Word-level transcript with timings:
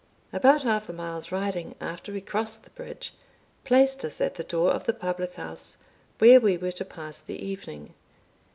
About 0.33 0.63
half 0.63 0.89
a 0.89 0.93
mile's 0.93 1.31
riding, 1.31 1.75
after 1.79 2.11
we 2.11 2.21
crossed 2.21 2.63
the 2.63 2.71
bridge, 2.71 3.13
placed 3.63 4.03
us 4.03 4.19
at 4.19 4.33
the 4.33 4.43
door 4.43 4.71
of 4.71 4.87
the 4.87 4.93
public 4.95 5.35
house 5.35 5.77
where 6.17 6.39
we 6.39 6.57
were 6.57 6.71
to 6.71 6.85
pass 6.85 7.19
the 7.19 7.37
evening. 7.37 7.93